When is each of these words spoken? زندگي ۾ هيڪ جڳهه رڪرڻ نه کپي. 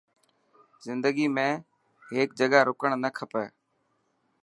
زندگي 0.85 1.25
۾ 1.35 1.45
هيڪ 2.15 2.29
جڳهه 2.41 2.61
رڪرڻ 2.71 2.91
نه 3.03 3.09
کپي. 3.17 3.45